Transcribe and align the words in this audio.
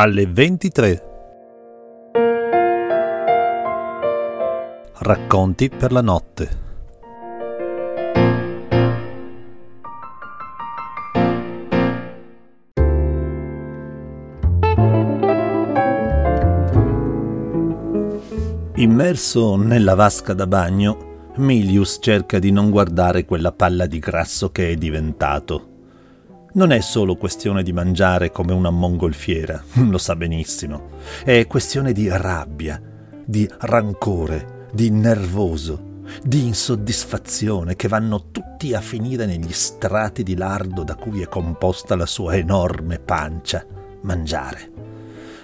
alle 0.00 0.26
23. 0.26 1.02
Racconti 4.98 5.68
per 5.68 5.90
la 5.90 6.00
notte. 6.00 6.66
Immerso 18.76 19.56
nella 19.56 19.96
vasca 19.96 20.32
da 20.32 20.46
bagno, 20.46 21.32
Milius 21.38 21.98
cerca 22.00 22.38
di 22.38 22.52
non 22.52 22.70
guardare 22.70 23.24
quella 23.24 23.50
palla 23.50 23.86
di 23.86 23.98
grasso 23.98 24.52
che 24.52 24.70
è 24.70 24.76
diventato. 24.76 25.67
Non 26.58 26.72
è 26.72 26.80
solo 26.80 27.14
questione 27.14 27.62
di 27.62 27.72
mangiare 27.72 28.32
come 28.32 28.52
una 28.52 28.70
mongolfiera, 28.70 29.62
lo 29.88 29.96
sa 29.96 30.16
benissimo. 30.16 30.88
È 31.22 31.46
questione 31.46 31.92
di 31.92 32.08
rabbia, 32.08 32.82
di 33.24 33.48
rancore, 33.60 34.66
di 34.72 34.90
nervoso, 34.90 36.02
di 36.20 36.46
insoddisfazione 36.46 37.76
che 37.76 37.86
vanno 37.86 38.32
tutti 38.32 38.74
a 38.74 38.80
finire 38.80 39.24
negli 39.24 39.52
strati 39.52 40.24
di 40.24 40.34
lardo 40.34 40.82
da 40.82 40.96
cui 40.96 41.22
è 41.22 41.28
composta 41.28 41.94
la 41.94 42.06
sua 42.06 42.34
enorme 42.34 42.98
pancia. 42.98 43.64
Mangiare. 44.00 44.72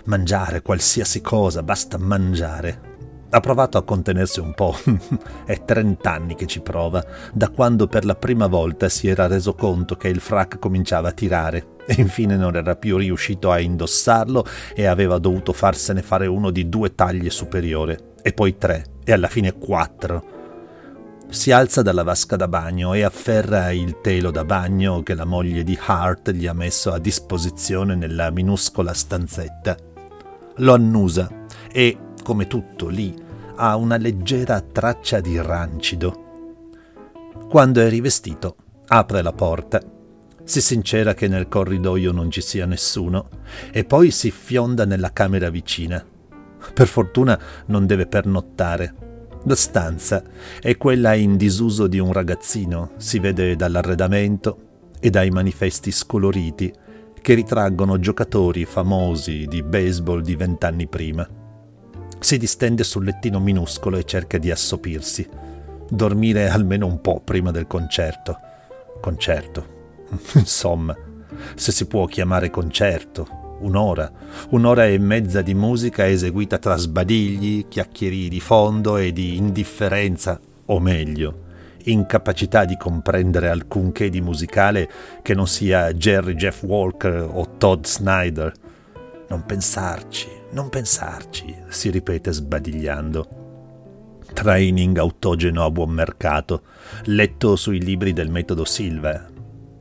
Mangiare 0.06 0.62
qualsiasi 0.62 1.20
cosa, 1.20 1.62
basta 1.62 1.96
mangiare. 1.96 2.93
Ha 3.34 3.41
provato 3.41 3.79
a 3.79 3.83
contenersi 3.83 4.38
un 4.38 4.55
po', 4.55 4.77
è 5.45 5.65
trent'anni 5.65 6.37
che 6.37 6.47
ci 6.47 6.61
prova, 6.61 7.05
da 7.33 7.48
quando 7.48 7.88
per 7.88 8.05
la 8.05 8.15
prima 8.15 8.47
volta 8.47 8.88
si 8.88 9.09
era 9.09 9.27
reso 9.27 9.55
conto 9.55 9.97
che 9.97 10.07
il 10.07 10.20
frac 10.20 10.60
cominciava 10.60 11.09
a 11.09 11.12
tirare 11.12 11.70
e 11.84 11.95
infine 11.98 12.37
non 12.37 12.55
era 12.55 12.77
più 12.77 12.97
riuscito 12.97 13.51
a 13.51 13.59
indossarlo 13.59 14.47
e 14.73 14.87
aveva 14.87 15.18
dovuto 15.18 15.52
farsene 15.52 16.01
fare 16.01 16.29
uno 16.29 16.51
di 16.51 16.68
due 16.68 16.95
taglie 16.95 17.30
superiore, 17.30 18.13
e 18.23 18.32
poi 18.32 18.57
tre, 18.57 18.85
e 19.02 19.13
alla 19.13 19.26
fine 19.26 19.59
quattro. 19.59 20.24
Si 21.29 21.51
alza 21.51 21.82
dalla 21.82 22.04
vasca 22.04 22.37
da 22.37 22.46
bagno 22.46 22.95
e 22.95 23.02
afferra 23.02 23.73
il 23.73 24.01
telo 24.01 24.30
da 24.30 24.45
bagno 24.45 25.02
che 25.02 25.15
la 25.15 25.24
moglie 25.24 25.65
di 25.65 25.76
Hart 25.85 26.30
gli 26.30 26.46
ha 26.46 26.52
messo 26.52 26.93
a 26.93 27.01
disposizione 27.01 27.96
nella 27.96 28.30
minuscola 28.30 28.95
stanzetta. 28.95 29.76
Lo 30.59 30.73
annusa 30.73 31.29
e, 31.73 31.98
come 32.24 32.48
tutto 32.48 32.88
lì, 32.88 33.14
ha 33.56 33.76
una 33.76 33.98
leggera 33.98 34.60
traccia 34.60 35.20
di 35.20 35.40
rancido. 35.40 36.22
Quando 37.48 37.80
è 37.80 37.88
rivestito, 37.88 38.56
apre 38.86 39.22
la 39.22 39.32
porta, 39.32 39.80
si 40.42 40.60
sincera 40.60 41.14
che 41.14 41.28
nel 41.28 41.48
corridoio 41.48 42.10
non 42.10 42.30
ci 42.30 42.40
sia 42.40 42.66
nessuno 42.66 43.28
e 43.70 43.84
poi 43.84 44.10
si 44.10 44.30
fionda 44.30 44.84
nella 44.84 45.12
camera 45.12 45.50
vicina. 45.50 46.04
Per 46.72 46.86
fortuna 46.86 47.38
non 47.66 47.86
deve 47.86 48.06
pernottare. 48.06 48.95
La 49.45 49.54
stanza 49.54 50.22
è 50.60 50.76
quella 50.76 51.14
in 51.14 51.36
disuso 51.36 51.86
di 51.86 51.98
un 51.98 52.12
ragazzino, 52.12 52.92
si 52.96 53.18
vede 53.18 53.54
dall'arredamento 53.56 54.90
e 54.98 55.10
dai 55.10 55.30
manifesti 55.30 55.90
scoloriti 55.90 56.72
che 57.20 57.34
ritraggono 57.34 57.98
giocatori 57.98 58.64
famosi 58.64 59.46
di 59.46 59.62
baseball 59.62 60.20
di 60.22 60.34
vent'anni 60.34 60.88
prima. 60.88 61.43
Si 62.24 62.38
distende 62.38 62.84
sul 62.84 63.04
lettino 63.04 63.38
minuscolo 63.38 63.98
e 63.98 64.04
cerca 64.04 64.38
di 64.38 64.50
assopirsi. 64.50 65.28
Dormire 65.91 66.48
almeno 66.48 66.86
un 66.86 67.03
po' 67.03 67.20
prima 67.20 67.50
del 67.50 67.66
concerto. 67.66 68.38
Concerto. 68.98 69.66
Insomma, 70.32 70.97
se 71.54 71.70
si 71.70 71.84
può 71.84 72.06
chiamare 72.06 72.48
concerto, 72.48 73.58
un'ora, 73.60 74.10
un'ora 74.48 74.86
e 74.86 74.97
mezza 74.97 75.42
di 75.42 75.52
musica 75.52 76.08
eseguita 76.08 76.56
tra 76.56 76.76
sbadigli, 76.76 77.69
chiacchieri 77.69 78.30
di 78.30 78.41
fondo 78.41 78.96
e 78.96 79.12
di 79.12 79.36
indifferenza, 79.36 80.40
o 80.64 80.80
meglio, 80.80 81.42
incapacità 81.82 82.64
di 82.64 82.78
comprendere 82.78 83.50
alcunché 83.50 84.08
di 84.08 84.22
musicale 84.22 84.88
che 85.20 85.34
non 85.34 85.46
sia 85.46 85.92
Jerry 85.92 86.36
Jeff 86.36 86.62
Walker 86.62 87.28
o 87.30 87.56
Todd 87.58 87.84
Snyder. 87.84 88.50
Non 89.28 89.44
pensarci, 89.44 90.42
non 90.54 90.69
pensarci, 90.69 91.54
si 91.69 91.91
ripete 91.91 92.32
sbadigliando. 92.32 93.42
Training 94.32 94.97
autogeno 94.98 95.65
a 95.65 95.70
buon 95.70 95.91
mercato, 95.91 96.62
letto 97.06 97.56
sui 97.56 97.82
libri 97.82 98.12
del 98.12 98.31
metodo 98.31 98.64
Silva. 98.64 99.26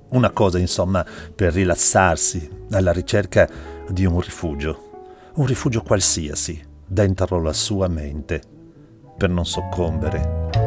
Una 0.09 0.31
cosa, 0.31 0.57
insomma, 0.57 1.05
per 1.35 1.53
rilassarsi, 1.53 2.49
alla 2.71 2.91
ricerca 2.91 3.47
di 3.87 4.05
un 4.05 4.19
rifugio. 4.19 5.11
Un 5.35 5.45
rifugio 5.45 5.81
qualsiasi, 5.81 6.59
dentro 6.85 7.39
la 7.39 7.53
sua 7.53 7.87
mente, 7.87 8.41
per 9.15 9.29
non 9.29 9.45
soccombere. 9.45 10.62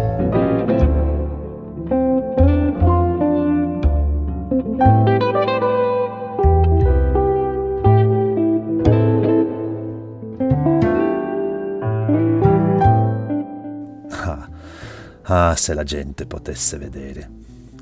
Ah, 15.38 15.54
se 15.54 15.74
la 15.74 15.82
gente 15.82 16.24
potesse 16.24 16.78
vedere. 16.78 17.30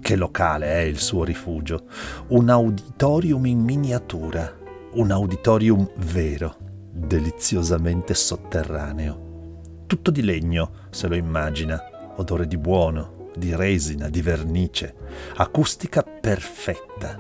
Che 0.00 0.16
locale 0.16 0.66
è 0.66 0.80
il 0.80 0.98
suo 0.98 1.22
rifugio? 1.22 1.84
Un 2.30 2.48
auditorium 2.48 3.46
in 3.46 3.60
miniatura, 3.60 4.52
un 4.94 5.12
auditorium 5.12 5.88
vero, 5.98 6.56
deliziosamente 6.90 8.12
sotterraneo. 8.12 9.62
Tutto 9.86 10.10
di 10.10 10.22
legno, 10.22 10.88
se 10.90 11.06
lo 11.06 11.14
immagina, 11.14 11.80
odore 12.16 12.48
di 12.48 12.58
buono, 12.58 13.30
di 13.36 13.54
resina, 13.54 14.08
di 14.08 14.20
vernice, 14.20 14.92
acustica 15.36 16.02
perfetta, 16.02 17.16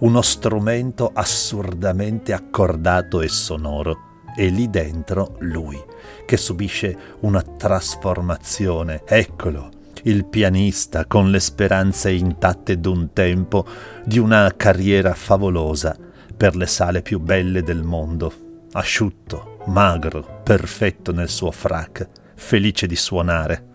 uno 0.00 0.20
strumento 0.20 1.10
assurdamente 1.14 2.34
accordato 2.34 3.22
e 3.22 3.28
sonoro 3.28 4.09
e 4.36 4.48
lì 4.48 4.68
dentro 4.70 5.36
lui, 5.40 5.78
che 6.26 6.36
subisce 6.36 6.96
una 7.20 7.42
trasformazione. 7.42 9.02
Eccolo, 9.04 9.70
il 10.04 10.24
pianista 10.24 11.04
con 11.06 11.30
le 11.30 11.40
speranze 11.40 12.10
intatte 12.10 12.80
d'un 12.80 13.12
tempo 13.12 13.66
di 14.04 14.18
una 14.18 14.52
carriera 14.56 15.14
favolosa 15.14 15.96
per 16.36 16.56
le 16.56 16.66
sale 16.66 17.02
più 17.02 17.20
belle 17.20 17.62
del 17.62 17.82
mondo. 17.82 18.32
Asciutto, 18.72 19.58
magro, 19.66 20.40
perfetto 20.42 21.12
nel 21.12 21.28
suo 21.28 21.50
frac, 21.50 22.08
felice 22.34 22.86
di 22.86 22.96
suonare. 22.96 23.66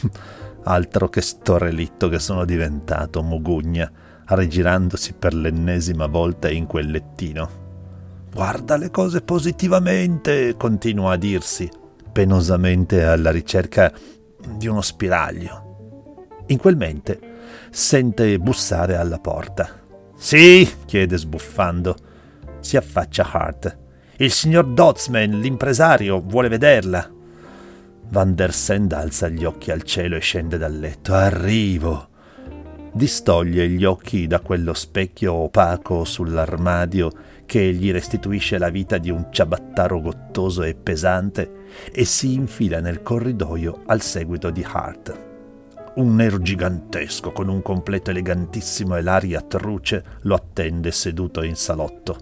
Altro 0.64 1.08
che 1.08 1.20
sto 1.20 1.58
relitto 1.58 2.08
che 2.08 2.18
sono 2.18 2.44
diventato, 2.44 3.22
Mugugna, 3.22 3.90
rigirandosi 4.26 5.12
per 5.12 5.34
l'ennesima 5.34 6.06
volta 6.06 6.50
in 6.50 6.66
quel 6.66 6.90
lettino. 6.90 7.63
Guarda 8.34 8.76
le 8.76 8.90
cose 8.90 9.20
positivamente, 9.20 10.56
continua 10.56 11.12
a 11.12 11.16
dirsi, 11.16 11.70
penosamente 12.10 13.04
alla 13.04 13.30
ricerca 13.30 13.92
di 14.56 14.66
uno 14.66 14.80
spiraglio. 14.80 16.26
In 16.48 16.58
quel 16.58 16.76
mente 16.76 17.20
sente 17.70 18.40
bussare 18.40 18.96
alla 18.96 19.20
porta. 19.20 19.80
Sì, 20.16 20.68
chiede 20.84 21.16
sbuffando. 21.16 21.94
Si 22.58 22.76
affaccia 22.76 23.30
Hart. 23.30 23.78
Il 24.16 24.32
signor 24.32 24.66
Dotsman, 24.66 25.38
l'impresario, 25.38 26.20
vuole 26.20 26.48
vederla. 26.48 27.08
Van 28.08 28.34
der 28.34 28.52
Sand 28.52 28.92
alza 28.92 29.28
gli 29.28 29.44
occhi 29.44 29.70
al 29.70 29.84
cielo 29.84 30.16
e 30.16 30.20
scende 30.20 30.58
dal 30.58 30.76
letto. 30.76 31.14
Arrivo. 31.14 32.08
Distoglie 32.96 33.68
gli 33.68 33.84
occhi 33.84 34.28
da 34.28 34.38
quello 34.38 34.72
specchio 34.72 35.32
opaco 35.32 36.04
sull'armadio 36.04 37.10
che 37.44 37.72
gli 37.72 37.90
restituisce 37.90 38.56
la 38.56 38.68
vita 38.68 38.98
di 38.98 39.10
un 39.10 39.32
ciabattaro 39.32 40.00
gottoso 40.00 40.62
e 40.62 40.76
pesante 40.76 41.64
e 41.90 42.04
si 42.04 42.34
infila 42.34 42.78
nel 42.78 43.02
corridoio 43.02 43.82
al 43.86 44.00
seguito 44.00 44.50
di 44.50 44.64
Hart. 44.64 45.18
Un 45.96 46.14
nero 46.14 46.40
gigantesco 46.40 47.32
con 47.32 47.48
un 47.48 47.62
completo 47.62 48.10
elegantissimo 48.10 48.94
e 48.94 49.02
l'aria 49.02 49.40
truce 49.40 50.04
lo 50.20 50.36
attende 50.36 50.92
seduto 50.92 51.42
in 51.42 51.56
salotto. 51.56 52.16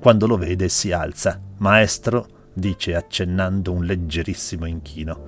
Quando 0.00 0.26
lo 0.26 0.36
vede 0.36 0.68
si 0.68 0.92
alza. 0.92 1.40
Maestro, 1.56 2.26
dice 2.52 2.94
accennando 2.94 3.72
un 3.72 3.86
leggerissimo 3.86 4.66
inchino. 4.66 5.20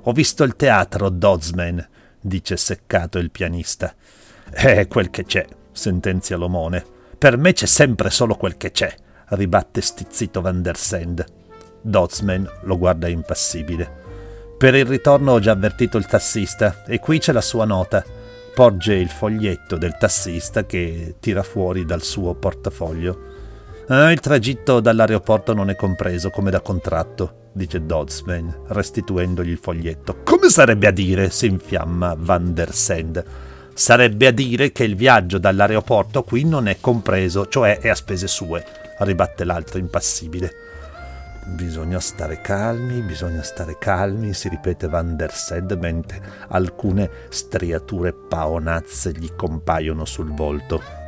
Ho 0.00 0.12
visto 0.12 0.44
il 0.44 0.56
teatro, 0.56 1.10
Dodsman, 1.10 1.86
dice 2.18 2.56
seccato 2.56 3.18
il 3.18 3.30
pianista. 3.30 3.94
È 4.50 4.88
quel 4.88 5.10
che 5.10 5.24
c'è, 5.24 5.46
sentenzia 5.72 6.36
l'omone. 6.36 6.84
Per 7.16 7.36
me 7.36 7.52
c'è 7.52 7.66
sempre 7.66 8.10
solo 8.10 8.34
quel 8.34 8.56
che 8.56 8.72
c'è, 8.72 8.92
ribatte 9.28 9.80
stizzito 9.80 10.40
Van 10.40 10.60
der 10.60 10.76
Sand. 10.76 11.24
Dotsman 11.80 12.48
lo 12.62 12.76
guarda 12.76 13.08
impassibile. 13.08 13.98
Per 14.58 14.74
il 14.74 14.84
ritorno 14.84 15.32
ho 15.32 15.38
già 15.38 15.52
avvertito 15.52 15.96
il 15.96 16.06
tassista 16.06 16.84
e 16.84 16.98
qui 16.98 17.18
c'è 17.18 17.32
la 17.32 17.40
sua 17.40 17.64
nota. 17.64 18.04
Porge 18.54 18.94
il 18.94 19.08
foglietto 19.08 19.76
del 19.76 19.96
tassista 19.96 20.66
che 20.66 21.14
tira 21.20 21.42
fuori 21.42 21.84
dal 21.84 22.02
suo 22.02 22.34
portafoglio. 22.34 23.28
Ah, 23.86 24.12
il 24.12 24.20
tragitto 24.20 24.80
dall'aeroporto 24.80 25.54
non 25.54 25.70
è 25.70 25.76
compreso 25.76 26.30
come 26.30 26.50
da 26.50 26.60
contratto, 26.60 27.48
dice 27.52 27.86
Doddsman, 27.86 28.64
restituendogli 28.68 29.50
il 29.50 29.58
foglietto. 29.58 30.18
Come 30.24 30.50
sarebbe 30.50 30.88
a 30.88 30.90
dire? 30.90 31.30
si 31.30 31.46
infiamma 31.46 32.14
Van 32.18 32.52
der 32.52 32.74
Sand. 32.74 33.24
Sarebbe 33.74 34.26
a 34.26 34.30
dire 34.30 34.72
che 34.72 34.84
il 34.84 34.96
viaggio 34.96 35.38
dall'aeroporto 35.38 36.22
qui 36.22 36.44
non 36.44 36.68
è 36.68 36.78
compreso, 36.80 37.48
cioè 37.48 37.78
è 37.78 37.88
a 37.88 37.94
spese 37.94 38.26
sue, 38.26 38.64
ribatte 38.98 39.44
l'altro 39.44 39.78
impassibile. 39.78 40.68
Bisogna 41.46 41.98
stare 41.98 42.40
calmi, 42.40 43.00
bisogna 43.00 43.42
stare 43.42 43.76
calmi, 43.78 44.34
si 44.34 44.48
ripete 44.48 44.88
Van 44.88 45.16
der 45.16 45.32
Sand 45.32 45.72
mentre 45.80 46.20
alcune 46.48 47.10
striature 47.30 48.12
paonazze 48.12 49.12
gli 49.12 49.30
compaiono 49.34 50.04
sul 50.04 50.32
volto. 50.32 50.98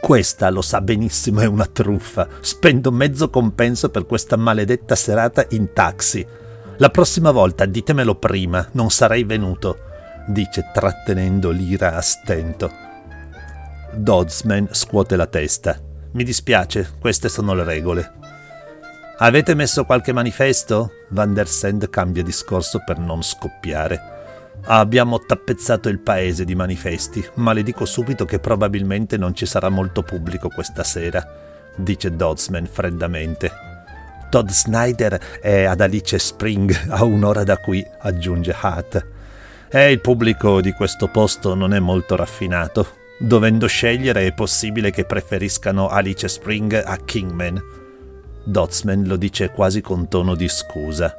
Questa, 0.00 0.48
lo 0.50 0.62
sa 0.62 0.80
benissimo, 0.80 1.40
è 1.40 1.46
una 1.46 1.66
truffa. 1.66 2.28
Spendo 2.40 2.92
mezzo 2.92 3.30
compenso 3.30 3.90
per 3.90 4.06
questa 4.06 4.36
maledetta 4.36 4.94
serata 4.94 5.44
in 5.50 5.72
taxi. 5.72 6.24
La 6.76 6.90
prossima 6.90 7.32
volta 7.32 7.64
ditemelo 7.64 8.14
prima, 8.14 8.68
non 8.72 8.90
sarei 8.90 9.24
venuto, 9.24 9.87
dice 10.28 10.70
trattenendo 10.72 11.50
l'ira 11.50 11.96
a 11.96 12.00
stento. 12.00 12.70
Doddsman 13.92 14.68
scuote 14.72 15.16
la 15.16 15.26
testa. 15.26 15.78
Mi 16.12 16.22
dispiace, 16.22 16.90
queste 17.00 17.28
sono 17.28 17.54
le 17.54 17.64
regole. 17.64 18.12
Avete 19.18 19.54
messo 19.54 19.84
qualche 19.84 20.12
manifesto? 20.12 20.92
Van 21.08 21.32
der 21.32 21.48
Sand 21.48 21.88
cambia 21.90 22.22
discorso 22.22 22.82
per 22.84 22.98
non 22.98 23.22
scoppiare. 23.22 24.16
Abbiamo 24.64 25.18
tappezzato 25.20 25.88
il 25.88 25.98
paese 25.98 26.44
di 26.44 26.54
manifesti, 26.54 27.26
ma 27.34 27.52
le 27.52 27.62
dico 27.62 27.84
subito 27.84 28.24
che 28.24 28.38
probabilmente 28.38 29.16
non 29.16 29.34
ci 29.34 29.46
sarà 29.46 29.70
molto 29.70 30.02
pubblico 30.02 30.48
questa 30.48 30.84
sera, 30.84 31.26
dice 31.74 32.14
Doddsman 32.14 32.66
freddamente. 32.66 33.50
Todd 34.30 34.48
Snyder 34.48 35.38
è 35.40 35.64
ad 35.64 35.80
Alice 35.80 36.18
Spring, 36.18 36.86
a 36.90 37.02
un'ora 37.04 37.44
da 37.44 37.56
qui, 37.56 37.84
aggiunge 38.00 38.54
Hart. 38.60 39.16
E 39.70 39.90
il 39.90 40.00
pubblico 40.00 40.62
di 40.62 40.72
questo 40.72 41.08
posto 41.08 41.54
non 41.54 41.74
è 41.74 41.78
molto 41.78 42.16
raffinato. 42.16 42.96
Dovendo 43.18 43.66
scegliere 43.66 44.26
è 44.26 44.32
possibile 44.32 44.90
che 44.90 45.04
preferiscano 45.04 45.88
Alice 45.88 46.26
Spring 46.26 46.72
a 46.72 46.96
Kingman. 46.96 47.60
Doddsman 48.44 49.02
lo 49.04 49.16
dice 49.16 49.50
quasi 49.50 49.82
con 49.82 50.08
tono 50.08 50.34
di 50.34 50.48
scusa. 50.48 51.14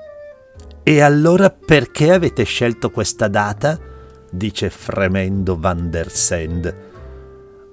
E 0.82 1.02
allora 1.02 1.52
perché 1.52 2.12
avete 2.12 2.44
scelto 2.44 2.90
questa 2.90 3.28
data? 3.28 3.78
dice 4.32 4.70
fremendo 4.72 5.58
Van 5.60 5.92
der 5.92 6.10
Sand. 6.10 6.88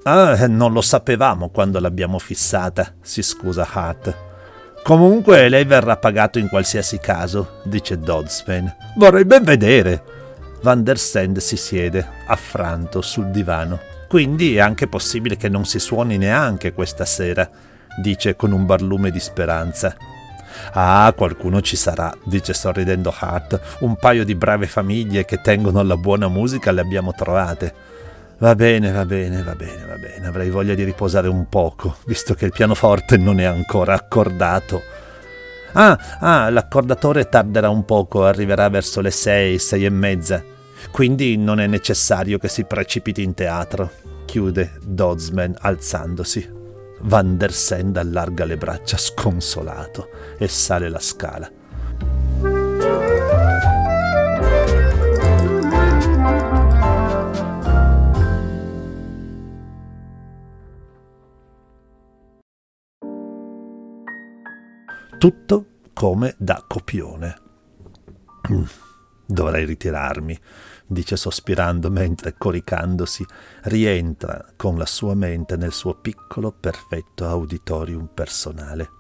Ah, 0.03 0.47
non 0.47 0.73
lo 0.73 0.83
sapevamo 0.83 1.49
quando 1.49 1.81
l'abbiamo 1.81 2.19
fissata, 2.19 2.95
si 3.01 3.23
scusa 3.23 3.67
Hart. 3.71 4.15
Comunque 4.83 5.49
lei 5.49 5.65
verrà 5.65 5.97
pagato 5.97 6.39
in 6.39 6.49
qualsiasi 6.49 6.99
caso, 6.99 7.61
dice 7.65 7.99
Doddsman. 7.99 8.77
Vorrei 8.97 9.25
ben 9.25 9.43
vedere. 9.43 10.15
Van 10.67 10.83
der 10.83 10.99
Sand 10.99 11.39
si 11.39 11.57
siede, 11.57 12.05
affranto, 12.27 13.01
sul 13.01 13.27
divano. 13.27 13.79
Quindi 14.09 14.57
è 14.57 14.59
anche 14.59 14.89
possibile 14.89 15.37
che 15.37 15.49
non 15.49 15.65
si 15.65 15.79
suoni 15.79 16.19
neanche 16.19 16.73
questa 16.73 17.05
sera, 17.05 17.49
dice 17.97 18.35
con 18.35 18.51
un 18.51 18.67
barlume 18.67 19.13
di 19.13 19.21
speranza. 19.21 19.95
Ah, 20.73 21.15
qualcuno 21.17 21.61
ci 21.61 21.77
sarà, 21.77 22.13
dice 22.25 22.53
sorridendo 22.53 23.15
Hart. 23.17 23.77
Un 23.83 23.95
paio 23.95 24.25
di 24.25 24.35
brave 24.35 24.67
famiglie 24.67 25.25
che 25.25 25.41
tengono 25.41 25.79
alla 25.79 25.97
buona 25.97 26.27
musica 26.27 26.73
le 26.73 26.81
abbiamo 26.81 27.13
trovate. 27.13 27.73
Va 28.39 28.57
bene, 28.57 28.91
va 28.91 29.05
bene, 29.05 29.45
va 29.45 29.55
bene, 29.55 29.85
va 29.87 29.97
bene. 29.99 30.27
Avrei 30.27 30.51
voglia 30.51 30.75
di 30.75 30.83
riposare 30.83 31.29
un 31.29 31.49
poco, 31.49 31.99
visto 32.07 32.35
che 32.35 32.45
il 32.45 32.51
pianoforte 32.51 33.17
non 33.17 33.39
è 33.39 33.45
ancora 33.45 33.95
accordato. 33.95 34.83
Ah, 35.75 35.97
ah, 36.19 36.51
l'accordatore 36.51 37.29
tarderà 37.29 37.69
un 37.69 37.85
poco, 37.85 38.25
arriverà 38.25 38.69
verso 38.69 39.01
le 39.01 39.13
sei, 39.13 39.61
sei 39.61 39.85
e 39.85 39.91
mezza. 39.91 40.55
Quindi 40.91 41.37
non 41.37 41.61
è 41.61 41.67
necessario 41.67 42.39
che 42.39 42.49
si 42.49 42.65
precipiti 42.65 43.23
in 43.23 43.35
teatro, 43.35 43.91
chiude 44.25 44.79
Doddsman 44.83 45.55
alzandosi. 45.59 46.55
Van 47.01 47.37
der 47.37 47.53
Sand 47.53 47.97
allarga 47.99 48.45
le 48.45 48.57
braccia 48.57 48.97
sconsolato 48.97 50.09
e 50.39 50.49
sale 50.49 50.89
la 50.89 50.99
scala. 50.99 51.51
Tutto 65.19 65.67
come 65.93 66.35
da 66.39 66.65
copione. 66.67 67.37
Dovrei 69.27 69.65
ritirarmi 69.65 70.39
dice 70.87 71.17
sospirando 71.17 71.91
mentre, 71.91 72.35
coricandosi, 72.37 73.25
rientra 73.65 74.45
con 74.57 74.79
la 74.79 74.87
sua 74.87 75.15
mente 75.15 75.57
nel 75.57 75.73
suo 75.73 75.95
piccolo, 75.95 76.53
perfetto 76.53 77.27
auditorium 77.27 78.09
personale. 78.13 78.91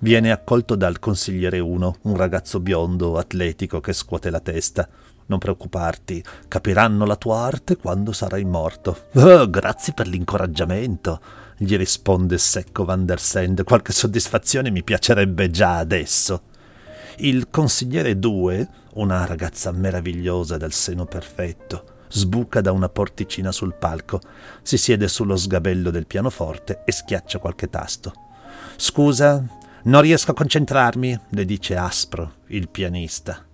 Viene 0.00 0.32
accolto 0.32 0.74
dal 0.74 0.98
consigliere 0.98 1.58
1, 1.58 1.96
un 2.02 2.16
ragazzo 2.16 2.60
biondo, 2.60 3.16
atletico, 3.16 3.80
che 3.80 3.92
scuote 3.92 4.30
la 4.30 4.40
testa. 4.40 4.88
Non 5.26 5.38
preoccuparti, 5.38 6.22
capiranno 6.48 7.06
la 7.06 7.16
tua 7.16 7.38
arte 7.38 7.76
quando 7.76 8.12
sarai 8.12 8.44
morto. 8.44 9.06
Oh, 9.14 9.48
grazie 9.48 9.92
per 9.94 10.08
l'incoraggiamento, 10.08 11.20
gli 11.56 11.76
risponde 11.76 12.38
secco 12.38 12.84
Van 12.84 13.06
der 13.06 13.20
Sand. 13.20 13.62
Qualche 13.62 13.92
soddisfazione 13.92 14.70
mi 14.70 14.82
piacerebbe 14.82 15.48
già 15.50 15.78
adesso. 15.78 16.42
Il 17.18 17.48
consigliere 17.48 18.18
2, 18.18 18.68
una 18.94 19.24
ragazza 19.26 19.72
meravigliosa 19.72 20.56
dal 20.56 20.72
seno 20.72 21.04
perfetto, 21.04 22.00
sbuca 22.08 22.60
da 22.60 22.72
una 22.72 22.88
porticina 22.88 23.52
sul 23.52 23.74
palco, 23.74 24.20
si 24.62 24.76
siede 24.76 25.08
sullo 25.08 25.36
sgabello 25.36 25.90
del 25.90 26.06
pianoforte 26.06 26.82
e 26.84 26.92
schiaccia 26.92 27.38
qualche 27.38 27.70
tasto. 27.70 28.12
Scusa, 28.76 29.44
non 29.84 30.02
riesco 30.02 30.30
a 30.32 30.34
concentrarmi, 30.34 31.18
le 31.30 31.44
dice 31.44 31.76
aspro 31.76 32.34
il 32.48 32.68
pianista. 32.68 33.44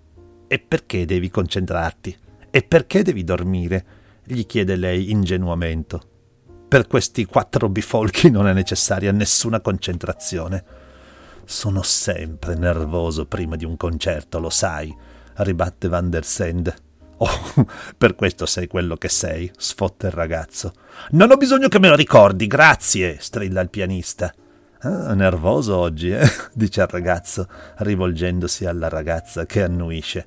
E 0.46 0.58
perché 0.58 1.04
devi 1.04 1.30
concentrarti? 1.30 2.16
E 2.50 2.62
perché 2.62 3.02
devi 3.02 3.22
dormire? 3.24 3.96
gli 4.30 4.44
chiede 4.44 4.76
lei 4.76 5.10
ingenuamente. 5.10 5.98
Per 6.68 6.86
questi 6.86 7.24
quattro 7.24 7.70
bifolchi 7.70 8.28
non 8.30 8.46
è 8.46 8.52
necessaria 8.52 9.10
nessuna 9.10 9.60
concentrazione. 9.60 10.64
Sono 11.44 11.82
sempre 11.82 12.54
nervoso 12.54 13.24
prima 13.24 13.56
di 13.56 13.64
un 13.64 13.78
concerto, 13.78 14.38
lo 14.38 14.50
sai, 14.50 14.94
ribatte 15.38 15.88
Van 15.88 16.10
der 16.10 16.24
Sand. 16.24 16.74
Oh, 17.18 17.66
per 17.96 18.14
questo 18.14 18.46
sei 18.46 18.66
quello 18.66 18.96
che 18.96 19.08
sei, 19.08 19.50
sfotta 19.56 20.06
il 20.06 20.12
ragazzo. 20.12 20.72
Non 21.10 21.30
ho 21.30 21.36
bisogno 21.36 21.68
che 21.68 21.78
me 21.78 21.88
lo 21.88 21.96
ricordi, 21.96 22.46
grazie, 22.46 23.16
strilla 23.20 23.60
il 23.60 23.70
pianista. 23.70 24.32
Ah, 24.80 25.14
nervoso 25.14 25.76
oggi, 25.76 26.10
eh? 26.10 26.28
dice 26.54 26.82
il 26.82 26.86
ragazzo, 26.86 27.48
rivolgendosi 27.78 28.64
alla 28.66 28.88
ragazza 28.88 29.46
che 29.46 29.62
annuisce. 29.62 30.26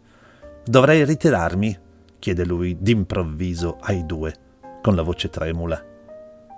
Dovrei 0.65 1.05
ritirarmi? 1.05 1.89
chiede 2.19 2.45
lui 2.45 2.77
d'improvviso 2.79 3.77
ai 3.81 4.05
due, 4.05 4.35
con 4.81 4.95
la 4.95 5.01
voce 5.01 5.29
tremula. 5.29 5.83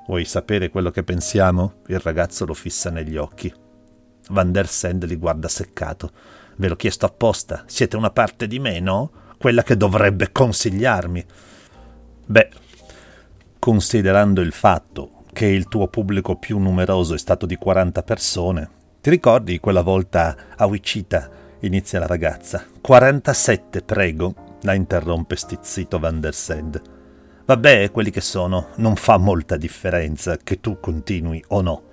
Vuoi 0.05 0.25
sapere 0.25 0.69
quello 0.69 0.91
che 0.91 1.03
pensiamo? 1.03 1.75
Il 1.87 1.99
ragazzo 1.99 2.45
lo 2.45 2.53
fissa 2.53 2.89
negli 2.89 3.15
occhi. 3.15 3.51
Van 4.29 4.51
der 4.51 4.67
Sand 4.67 5.05
li 5.05 5.15
guarda 5.15 5.47
seccato. 5.47 6.11
Ve 6.55 6.67
l'ho 6.67 6.75
chiesto 6.75 7.05
apposta. 7.05 7.63
Siete 7.65 7.95
una 7.95 8.11
parte 8.11 8.47
di 8.47 8.59
me, 8.59 8.79
no? 8.79 9.11
Quella 9.37 9.63
che 9.63 9.75
dovrebbe 9.75 10.31
consigliarmi. 10.31 11.25
Beh, 12.25 12.49
considerando 13.59 14.41
il 14.41 14.51
fatto 14.51 15.23
che 15.33 15.47
il 15.47 15.67
tuo 15.67 15.87
pubblico 15.87 16.35
più 16.37 16.59
numeroso 16.59 17.15
è 17.15 17.17
stato 17.17 17.45
di 17.45 17.55
40 17.55 18.03
persone, 18.03 18.69
ti 19.01 19.09
ricordi 19.09 19.59
quella 19.59 19.81
volta 19.81 20.35
a 20.55 20.65
Wichita? 20.65 21.29
Inizia 21.61 21.99
la 21.99 22.07
ragazza. 22.07 22.65
47, 22.79 23.81
prego, 23.81 24.33
la 24.61 24.73
interrompe 24.73 25.35
stizzito 25.35 25.99
Van 25.99 26.19
der 26.19 26.33
Sand. 26.33 26.81
Vabbè, 27.45 27.91
quelli 27.91 28.11
che 28.11 28.21
sono, 28.21 28.67
non 28.75 28.95
fa 28.95 29.17
molta 29.17 29.57
differenza 29.57 30.37
che 30.37 30.61
tu 30.61 30.79
continui 30.79 31.43
o 31.49 31.61
no. 31.61 31.83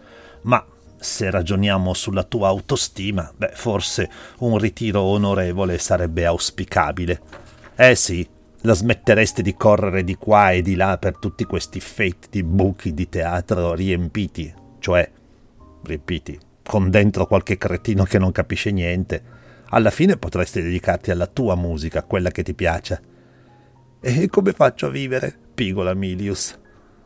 Ma 0.43 0.65
se 1.01 1.31
ragioniamo 1.31 1.95
sulla 1.95 2.25
tua 2.25 2.49
autostima, 2.49 3.33
beh, 3.35 3.53
forse 3.55 4.11
un 4.41 4.59
ritiro 4.59 5.01
onorevole 5.01 5.79
sarebbe 5.79 6.27
auspicabile. 6.27 7.21
Eh 7.75 7.95
sì, 7.95 8.27
la 8.63 8.75
smetteresti 8.75 9.41
di 9.41 9.55
correre 9.55 10.05
di 10.05 10.17
qua 10.17 10.51
e 10.51 10.61
di 10.61 10.75
là 10.75 10.99
per 10.99 11.17
tutti 11.19 11.45
questi 11.45 11.81
fetti 11.81 12.43
buchi 12.43 12.93
di 12.93 13.09
teatro 13.09 13.73
riempiti, 13.73 14.53
cioè, 14.79 15.11
riempiti, 15.85 16.39
con 16.63 16.91
dentro 16.91 17.27
qualche 17.27 17.57
cretino 17.57 18.05
che 18.05 18.19
non 18.19 18.31
capisce 18.31 18.71
niente. 18.71 19.39
Alla 19.71 19.91
fine 19.91 20.19
potresti 20.19 20.61
dedicarti 20.61 21.11
alla 21.11 21.27
tua 21.27 21.55
musica, 21.55 22.03
quella 22.03 22.31
che 22.31 22.43
ti 22.43 22.53
piace. 22.53 23.03
E 24.01 24.29
come 24.29 24.53
faccio 24.53 24.87
a 24.87 24.91
vivere? 24.91 25.35
pigola 25.55 25.95
Milius. 25.95 26.59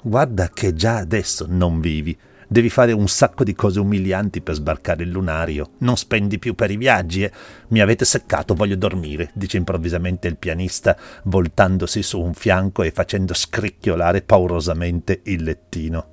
Guarda 0.03 0.49
che 0.49 0.75
già 0.75 0.97
adesso 0.97 1.47
non 1.49 1.81
vivi 1.81 2.17
Devi 2.49 2.69
fare 2.69 2.93
un 2.93 3.09
sacco 3.09 3.45
di 3.45 3.55
cose 3.55 3.81
umilianti 3.81 4.41
per 4.41 4.55
sbarcare 4.55 5.03
il 5.03 5.11
lunario. 5.11 5.71
Non 5.79 5.97
spendi 5.97 6.39
più 6.39 6.55
per 6.55 6.71
i 6.71 6.77
viaggi 6.77 7.23
e... 7.23 7.33
Mi 7.69 7.81
avete 7.81 8.05
seccato, 8.05 8.55
voglio 8.55 8.77
dormire, 8.77 9.31
dice 9.35 9.57
improvvisamente 9.57 10.29
il 10.29 10.37
pianista, 10.37 10.97
voltandosi 11.25 12.03
su 12.03 12.21
un 12.21 12.35
fianco 12.35 12.83
e 12.83 12.91
facendo 12.91 13.35
scricchiolare 13.35 14.23
paurosamente 14.23 15.21
il 15.25 15.43
lettino. 15.43 16.09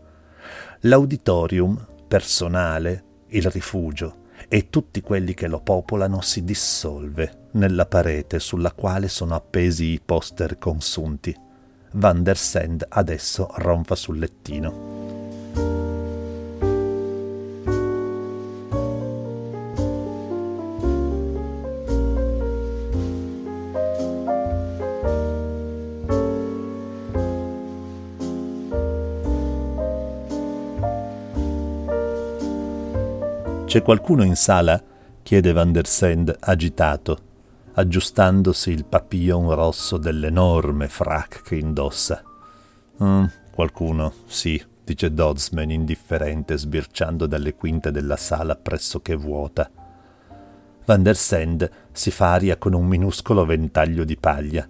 L'auditorium 0.82 1.88
personale, 2.08 3.04
il 3.30 3.50
rifugio 3.50 4.16
e 4.48 4.70
tutti 4.70 5.02
quelli 5.02 5.34
che 5.34 5.48
lo 5.48 5.62
popolano 5.62 6.22
si 6.22 6.44
dissolve 6.44 7.50
nella 7.52 7.86
parete 7.86 8.40
sulla 8.40 8.72
quale 8.72 9.08
sono 9.08 9.36
appesi 9.36 9.86
i 9.86 10.02
poster 10.04 10.58
consunti. 10.58 11.36
Van 11.94 12.24
der 12.24 12.38
Sand 12.38 12.86
adesso 12.90 13.50
ronfa 13.56 13.96
sul 13.96 14.18
lettino. 14.18 14.91
C'è 33.72 33.82
qualcuno 33.82 34.26
in 34.26 34.36
sala? 34.36 34.84
chiede 35.24 35.54
Van 35.54 35.72
der 35.72 35.88
Sand 35.88 36.36
agitato, 36.42 37.18
aggiustandosi 37.76 38.70
il 38.70 38.84
papillon 38.84 39.50
rosso 39.56 39.96
dell'enorme 39.96 40.90
frac 40.90 41.42
che 41.42 41.56
indossa. 41.56 42.22
Mm, 43.02 43.24
qualcuno, 43.50 44.12
sì, 44.26 44.62
dice 44.84 45.14
Doddsman 45.14 45.72
indifferente, 45.72 46.58
sbirciando 46.58 47.28
dalle 47.28 47.56
quinte 47.56 47.92
della 47.92 48.18
sala 48.18 48.58
pressoché 48.58 49.16
vuota. 49.16 49.72
Van 50.84 51.02
der 51.02 51.16
Sand 51.16 51.70
si 51.94 52.12
fa 52.12 52.34
aria 52.34 52.58
con 52.58 52.74
un 52.74 52.86
minuscolo 52.86 53.46
ventaglio 53.46 54.04
di 54.04 54.18
paglia. 54.18 54.68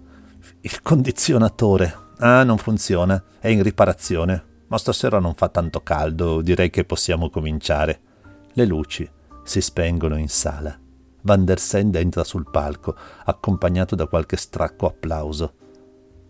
Il 0.60 0.80
condizionatore. 0.80 1.92
Ah, 2.18 2.44
non 2.44 2.56
funziona. 2.56 3.20
È 3.40 3.48
in 3.48 3.64
riparazione. 3.64 4.44
Ma 4.68 4.78
stasera 4.78 5.18
non 5.18 5.34
fa 5.34 5.48
tanto 5.48 5.80
caldo, 5.80 6.40
direi 6.40 6.70
che 6.70 6.84
possiamo 6.84 7.30
cominciare. 7.30 8.10
Le 8.54 8.66
luci 8.66 9.08
si 9.44 9.62
spengono 9.62 10.18
in 10.18 10.28
sala. 10.28 10.78
Van 11.22 11.44
der 11.44 11.58
Sand 11.58 11.94
entra 11.94 12.22
sul 12.22 12.50
palco, 12.50 12.94
accompagnato 13.24 13.94
da 13.94 14.06
qualche 14.06 14.36
stracco 14.36 14.86
applauso. 14.86 15.54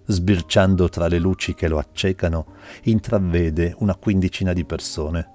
Sbirciando 0.05 0.88
tra 0.88 1.09
le 1.09 1.19
luci 1.19 1.55
che 1.55 1.67
lo 1.67 1.79
accecano, 1.79 2.47
intravede 2.85 3.75
una 3.79 3.97
quindicina 3.97 4.52
di 4.52 4.64
persone. 4.64 5.31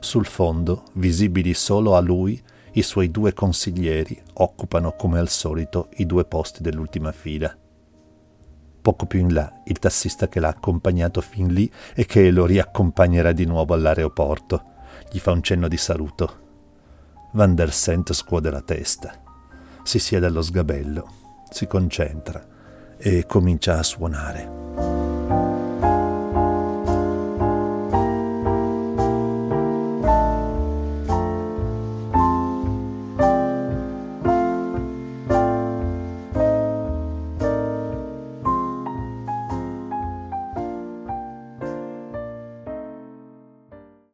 Sul 0.00 0.26
fondo, 0.26 0.84
visibili 0.94 1.54
solo 1.54 1.94
a 1.94 2.00
lui, 2.00 2.42
i 2.72 2.82
suoi 2.82 3.12
due 3.12 3.32
consiglieri 3.32 4.20
occupano 4.34 4.96
come 4.96 5.20
al 5.20 5.28
solito 5.28 5.90
i 5.96 6.06
due 6.06 6.24
posti 6.24 6.62
dell'ultima 6.62 7.12
fila. 7.12 7.56
Poco 8.82 9.06
più 9.06 9.20
in 9.20 9.32
là 9.32 9.60
il 9.64 9.78
tassista 9.78 10.26
che 10.28 10.40
l'ha 10.40 10.48
accompagnato 10.48 11.20
fin 11.20 11.52
lì 11.52 11.70
e 11.94 12.04
che 12.04 12.30
lo 12.30 12.46
riaccompagnerà 12.46 13.30
di 13.30 13.44
nuovo 13.44 13.74
all'aeroporto 13.74 14.69
gli 15.10 15.18
fa 15.18 15.32
un 15.32 15.42
cenno 15.42 15.68
di 15.68 15.76
saluto. 15.76 16.48
Van 17.32 17.54
der 17.54 17.72
Sent 17.72 18.12
scuode 18.12 18.50
la 18.50 18.62
testa, 18.62 19.22
si 19.82 19.98
siede 19.98 20.26
allo 20.26 20.42
sgabello, 20.42 21.08
si 21.50 21.66
concentra 21.66 22.46
e 22.96 23.24
comincia 23.26 23.78
a 23.78 23.82
suonare. 23.82 24.59